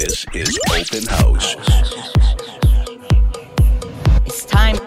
This 0.00 0.24
is 0.32 0.58
Open 0.70 1.06
House. 1.06 1.56
It's 4.24 4.46
time. 4.46 4.78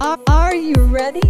Are, 0.00 0.18
are 0.26 0.54
you 0.54 0.72
ready? 0.86 1.20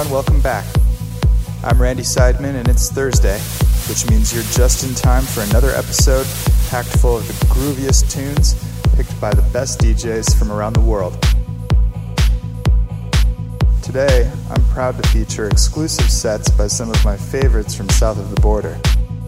Everyone, 0.00 0.14
welcome 0.14 0.40
back. 0.40 0.64
I'm 1.62 1.80
Randy 1.80 2.02
Seidman, 2.02 2.54
and 2.54 2.68
it's 2.68 2.90
Thursday, 2.90 3.38
which 3.86 4.08
means 4.08 4.32
you're 4.32 4.44
just 4.44 4.82
in 4.82 4.94
time 4.94 5.24
for 5.24 5.42
another 5.42 5.70
episode 5.72 6.26
packed 6.70 6.88
full 7.00 7.18
of 7.18 7.26
the 7.26 7.34
grooviest 7.46 8.10
tunes 8.10 8.54
picked 8.96 9.20
by 9.20 9.30
the 9.34 9.42
best 9.52 9.78
DJs 9.80 10.38
from 10.38 10.50
around 10.52 10.72
the 10.72 10.80
world. 10.80 11.20
Today, 13.82 14.30
I'm 14.48 14.64
proud 14.66 15.02
to 15.02 15.06
feature 15.10 15.48
exclusive 15.48 16.10
sets 16.10 16.50
by 16.50 16.68
some 16.68 16.88
of 16.88 17.04
my 17.04 17.18
favorites 17.18 17.74
from 17.74 17.90
south 17.90 18.18
of 18.18 18.34
the 18.34 18.40
border. 18.40 18.80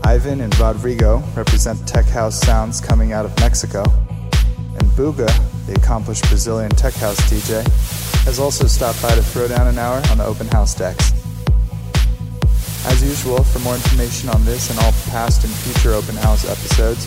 Ivan 0.04 0.40
and 0.40 0.58
Rodrigo 0.58 1.22
represent 1.36 1.86
tech 1.86 2.06
house 2.06 2.40
sounds 2.40 2.80
coming 2.80 3.12
out 3.12 3.26
of 3.26 3.38
Mexico, 3.40 3.82
and 3.82 4.88
Buga, 4.92 5.28
the 5.66 5.74
accomplished 5.74 6.26
Brazilian 6.28 6.70
tech 6.70 6.94
house 6.94 7.20
DJ, 7.30 7.62
has 8.24 8.38
also 8.38 8.66
stopped 8.66 9.02
by 9.02 9.14
to 9.14 9.22
throw 9.22 9.48
down 9.48 9.66
an 9.66 9.78
hour 9.78 10.02
on 10.10 10.18
the 10.18 10.24
open 10.24 10.46
house 10.48 10.74
decks. 10.74 11.12
As 12.86 13.02
usual, 13.02 13.42
for 13.44 13.58
more 13.60 13.74
information 13.74 14.28
on 14.28 14.44
this 14.44 14.70
and 14.70 14.78
all 14.80 14.92
past 15.10 15.44
and 15.44 15.52
future 15.52 15.92
open 15.92 16.16
house 16.16 16.44
episodes, 16.44 17.06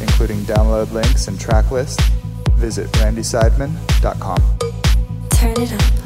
including 0.00 0.40
download 0.40 0.92
links 0.92 1.28
and 1.28 1.40
track 1.40 1.70
lists, 1.70 2.02
visit 2.56 2.90
randyseidman.com. 2.92 4.38
Turn 5.30 5.62
it 5.62 5.72
up. 5.72 6.03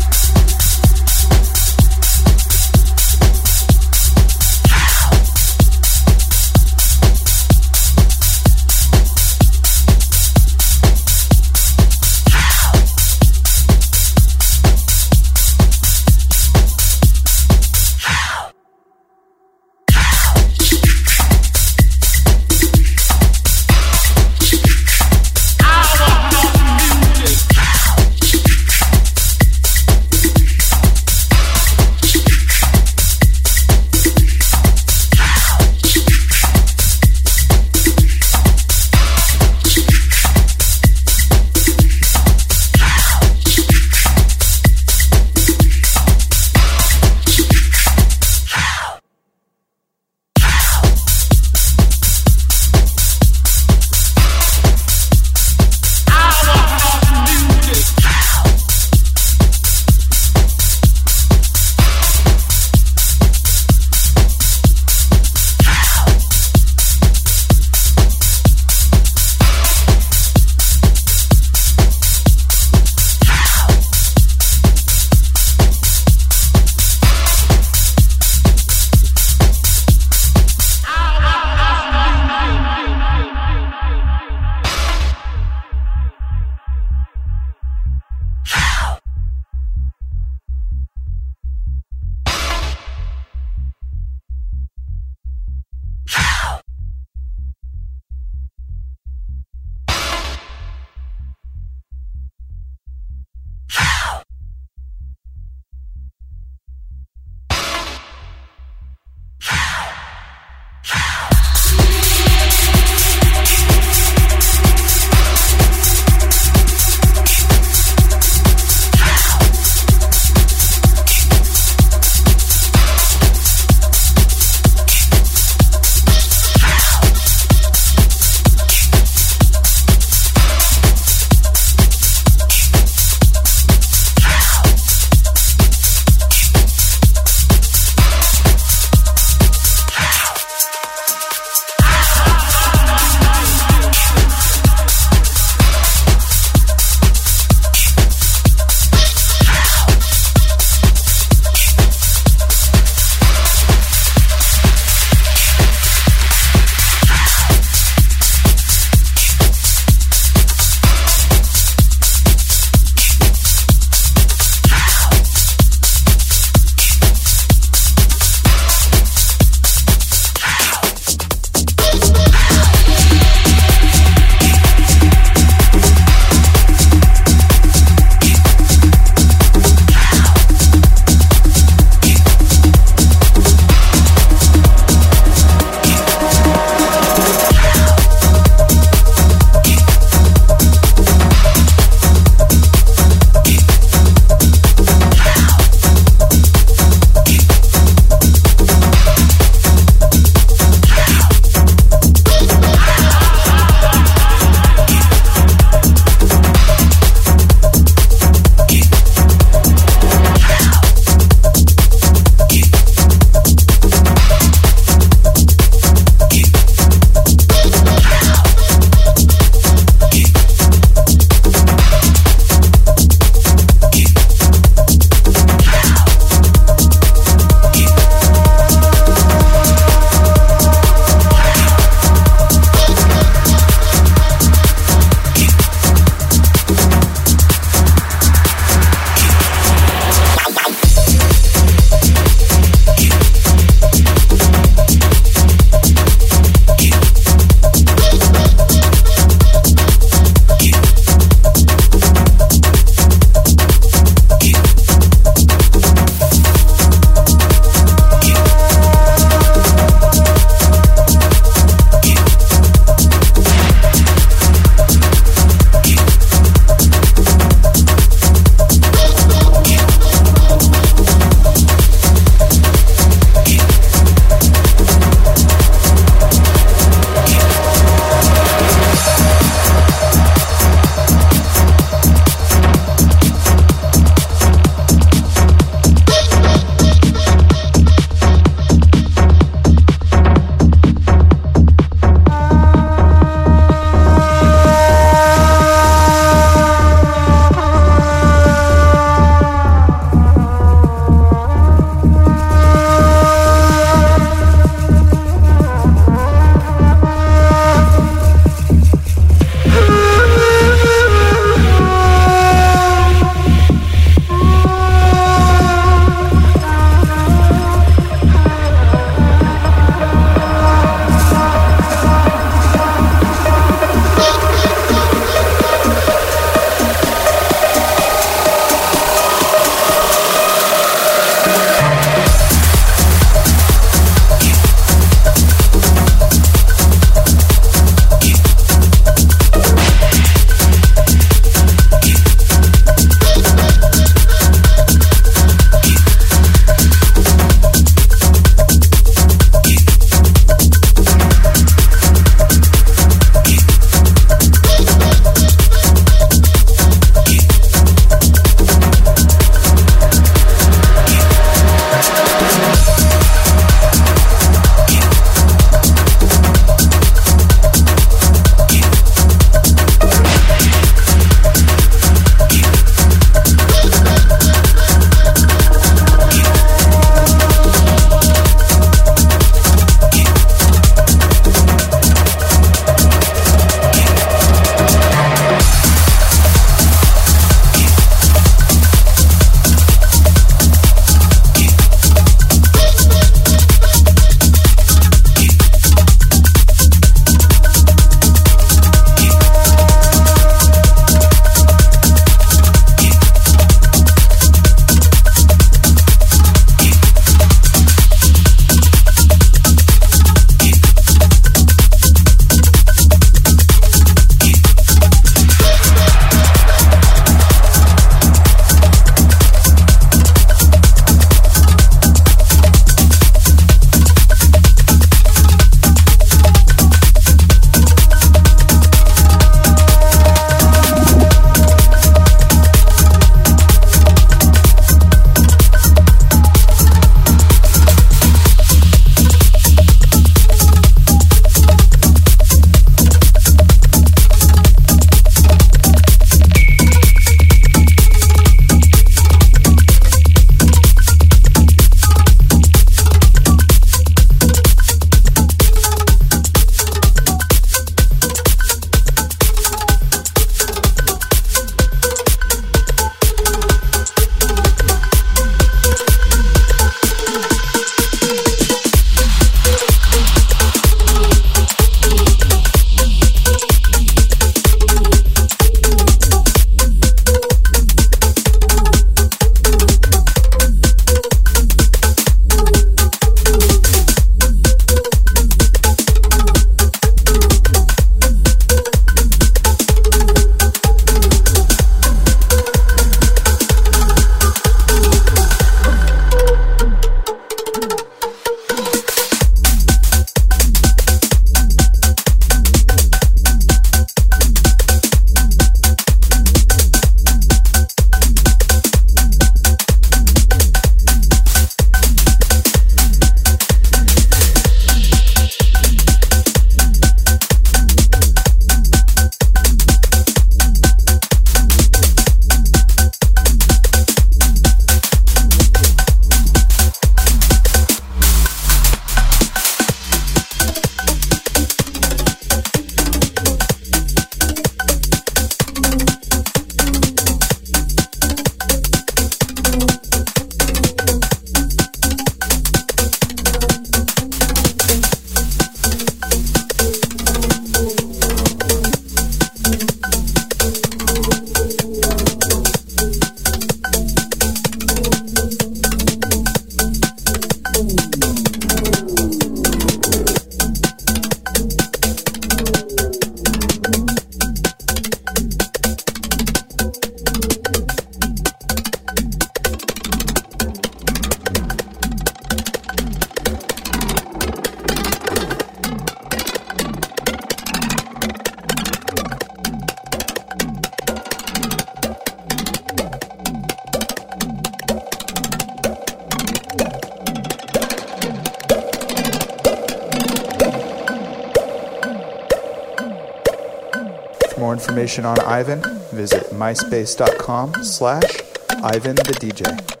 Information 595.17 595.25
on 595.25 595.39
Ivan, 595.51 595.81
visit 596.13 596.51
myspace.com 596.51 597.83
slash 597.83 598.41
Ivan 598.81 599.15
the 599.15 599.35
DJ. 599.41 600.00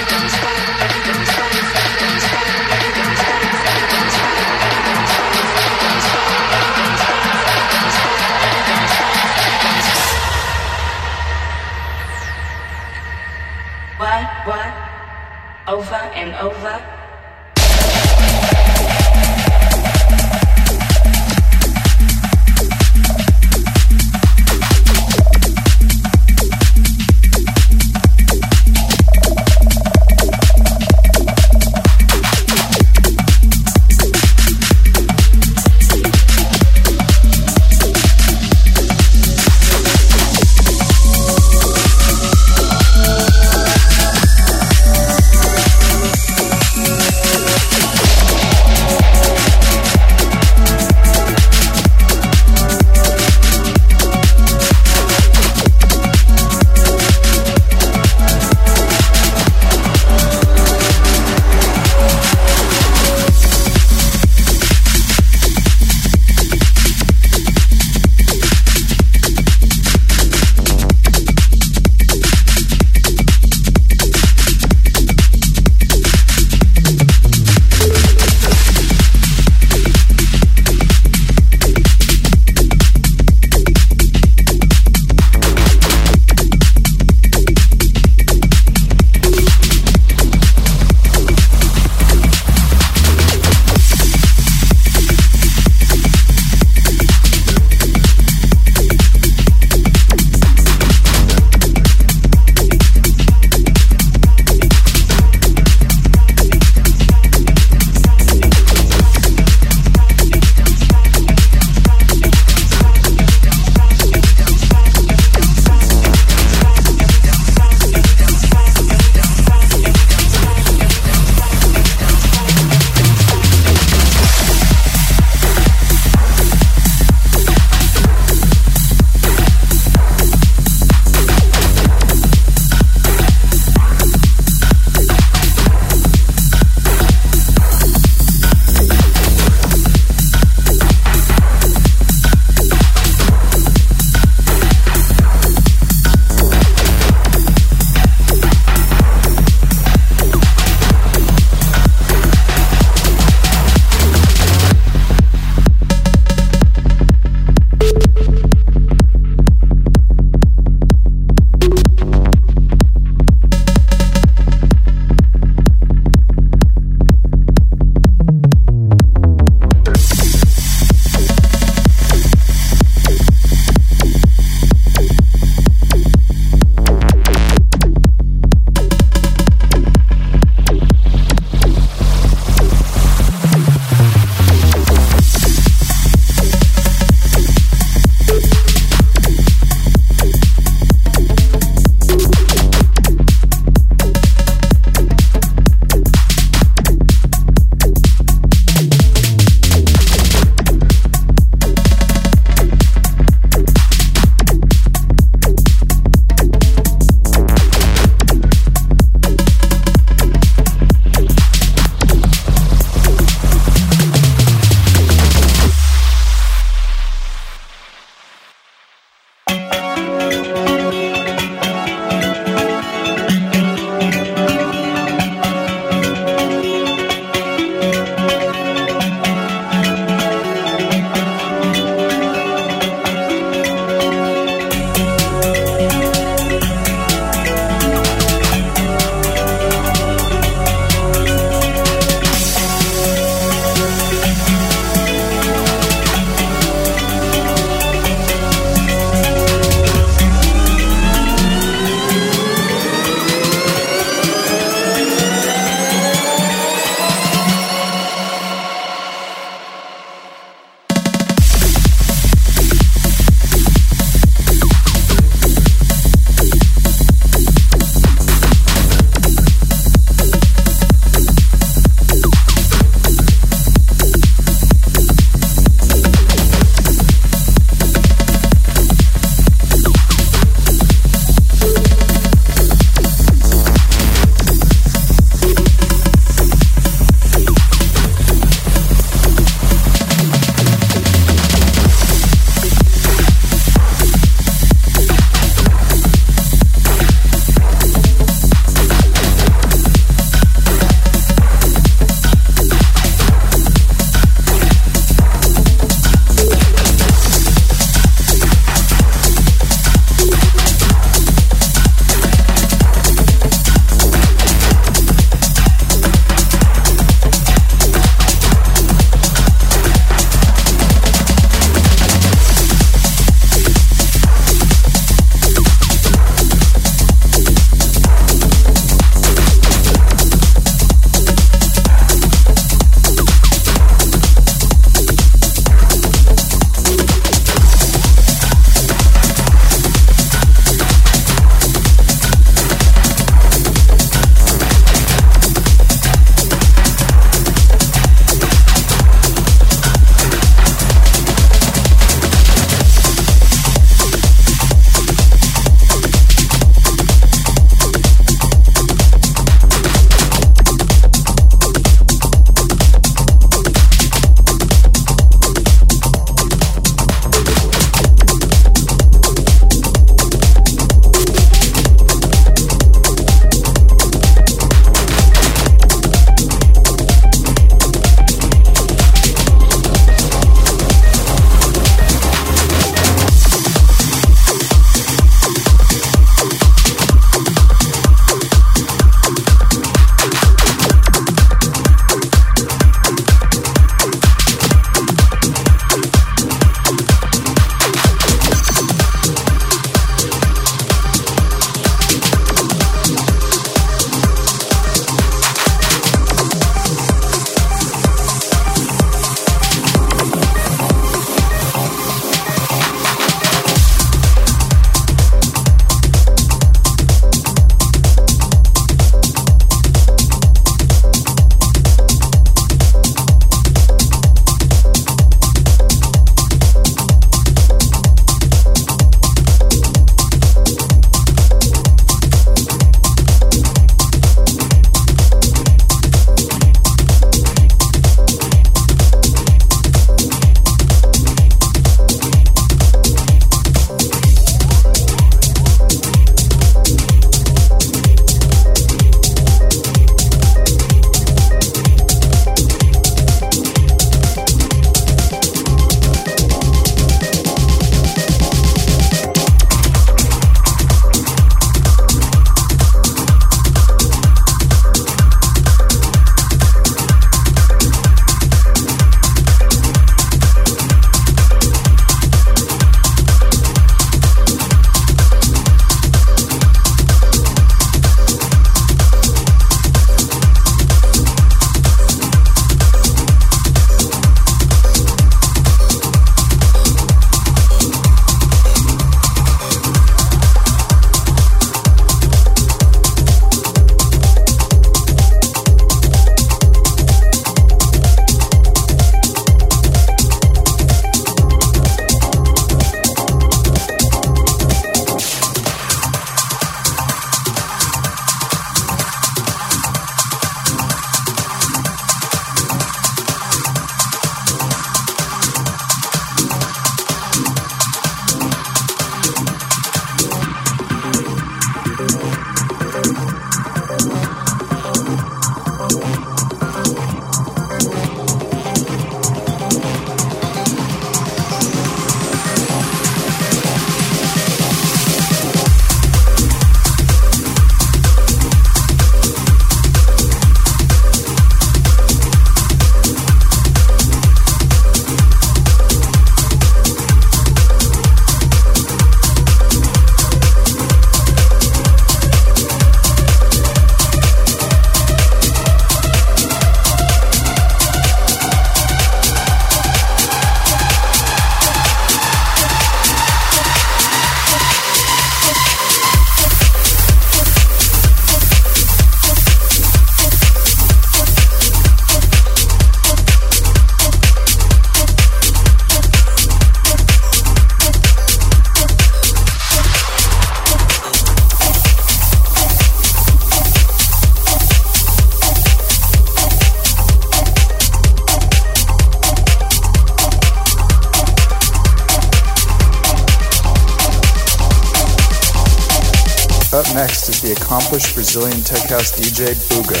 Accomplished 597.92 598.14
Brazilian 598.14 598.62
tech 598.62 598.88
house 598.88 599.12
DJ 599.12 599.52
Buga. 599.68 600.00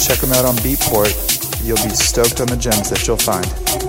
Check 0.00 0.22
him 0.22 0.32
out 0.32 0.46
on 0.46 0.56
Beatport. 0.64 1.12
You'll 1.62 1.76
be 1.76 1.90
stoked 1.90 2.40
on 2.40 2.46
the 2.46 2.56
gems 2.56 2.88
that 2.88 3.06
you'll 3.06 3.18
find. 3.18 3.81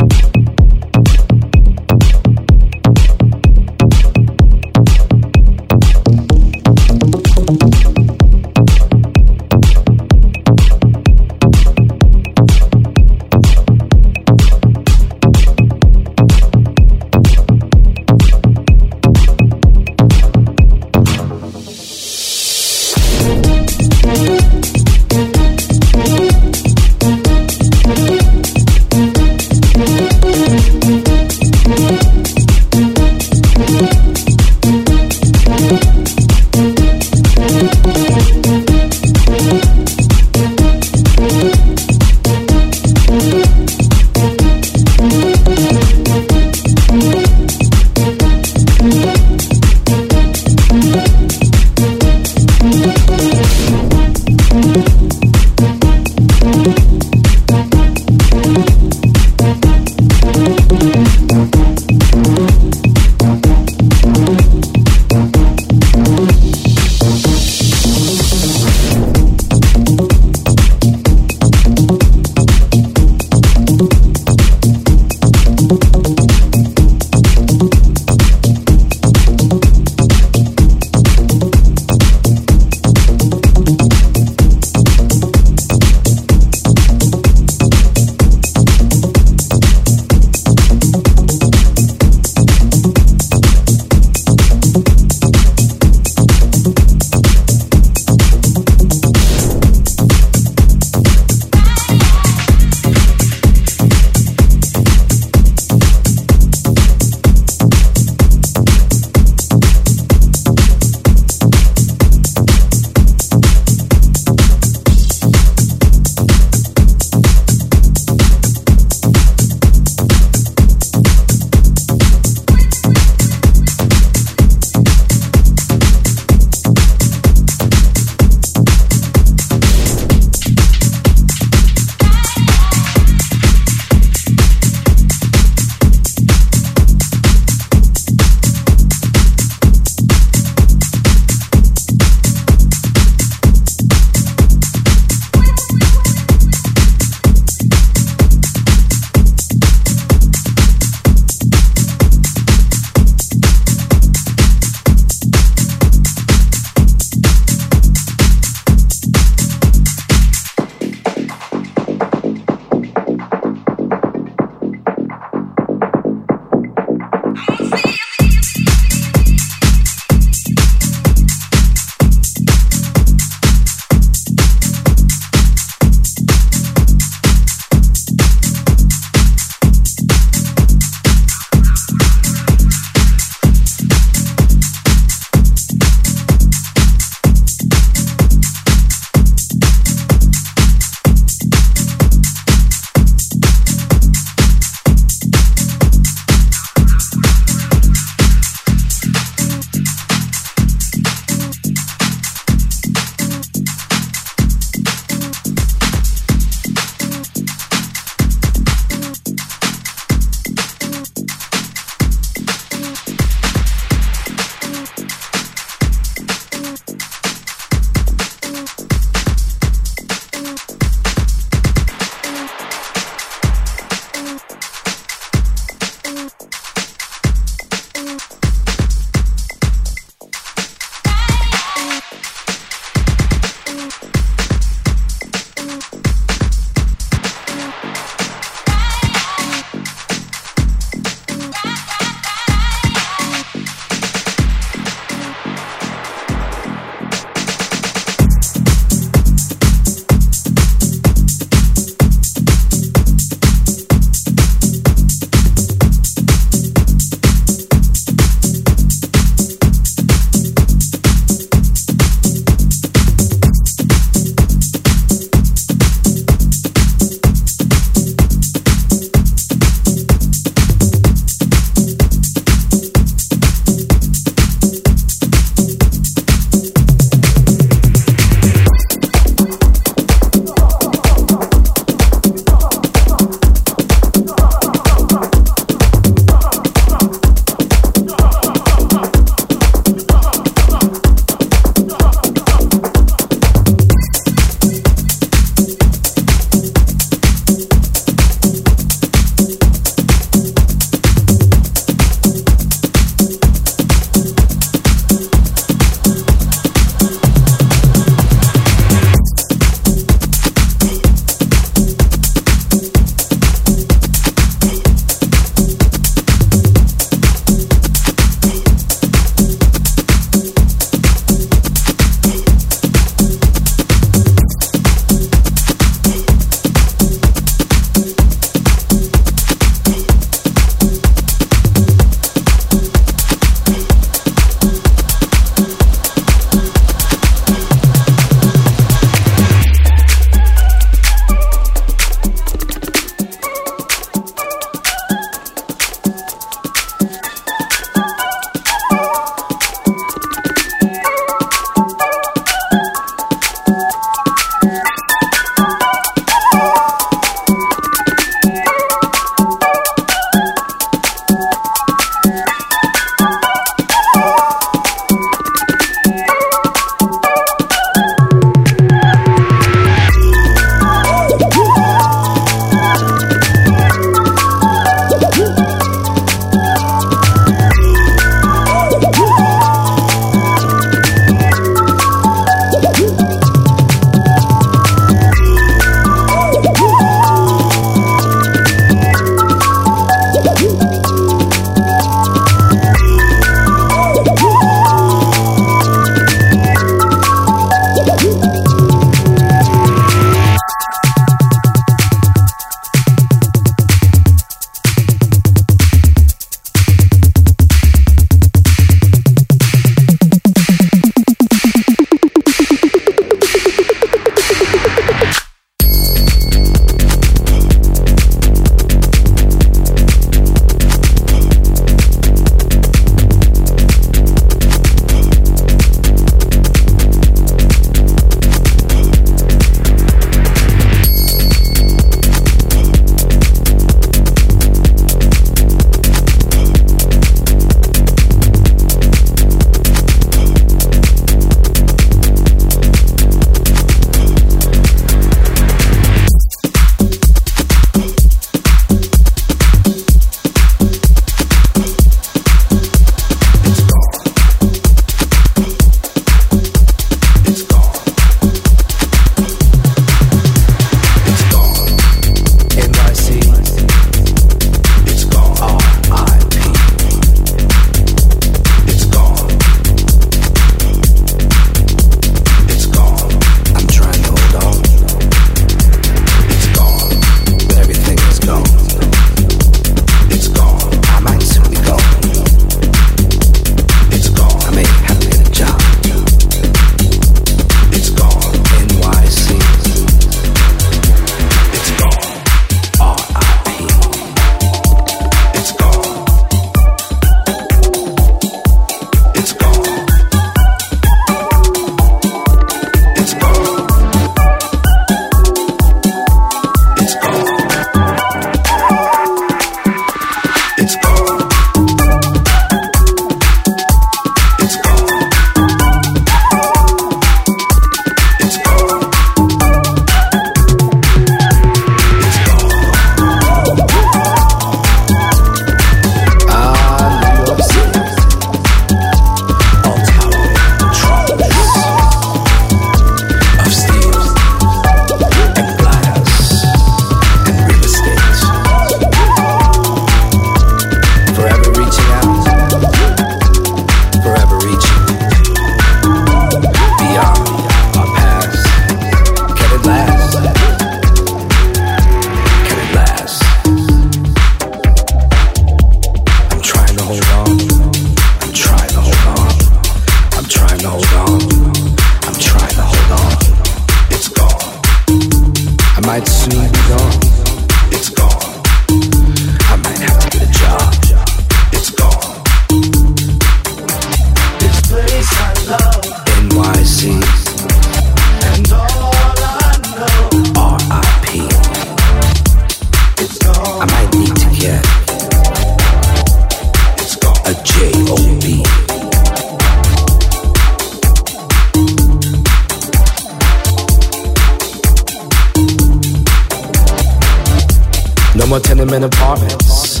Tenement 598.86 599.12
apartments. 599.12 600.00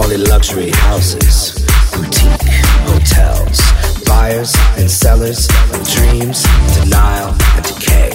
Only 0.00 0.16
luxury 0.16 0.70
houses, 0.70 1.64
boutique 1.94 2.42
hotels, 2.88 3.60
buyers 4.04 4.52
and 4.76 4.90
sellers 4.90 5.48
of 5.72 5.88
dreams, 5.88 6.42
denial, 6.82 7.36
and 7.54 7.64
decay. 7.64 8.10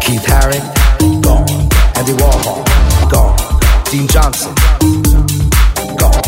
Keith 0.00 0.24
Haring, 0.30 1.22
gone. 1.22 1.48
Andy 1.96 2.12
Warhol, 2.12 3.10
gone. 3.10 3.36
Dean 3.90 4.06
Johnson, 4.06 4.54
gone. 5.96 6.25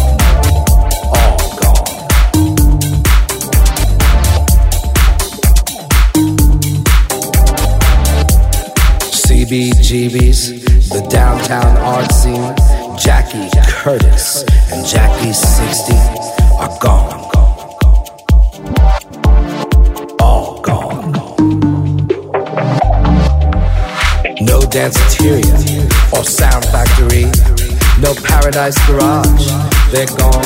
CBGB's, 9.48 10.90
the 10.90 11.00
downtown 11.08 11.78
art 11.78 12.12
scene, 12.12 12.54
Jackie 12.98 13.48
Curtis 13.66 14.44
and 14.70 14.86
Jackie 14.86 15.32
60 15.32 15.94
are 16.60 16.78
gone. 16.82 17.24
All 20.20 20.60
gone. 20.60 21.12
No 24.44 24.60
danceteria 24.68 26.12
or 26.12 26.24
sound 26.24 26.66
factory, 26.66 27.24
no 28.02 28.12
paradise 28.22 28.76
garage. 28.86 29.48
They're 29.90 30.14
gone, 30.18 30.44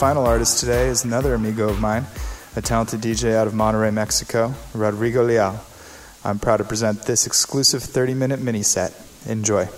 final 0.00 0.24
artist 0.24 0.60
today 0.60 0.88
is 0.88 1.04
another 1.04 1.34
amigo 1.34 1.68
of 1.68 1.78
mine, 1.78 2.06
a 2.56 2.62
talented 2.62 3.02
DJ 3.02 3.34
out 3.34 3.46
of 3.46 3.52
Monterrey, 3.52 3.92
Mexico, 3.92 4.54
Rodrigo 4.72 5.22
Leal. 5.22 5.62
I'm 6.24 6.38
proud 6.38 6.56
to 6.56 6.64
present 6.64 7.02
this 7.02 7.26
exclusive 7.26 7.82
30 7.82 8.14
minute 8.14 8.40
mini 8.40 8.62
set. 8.62 8.94
Enjoy. 9.26 9.68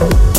house. 0.00 0.29